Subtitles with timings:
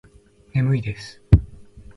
[0.77, 1.21] 眠いです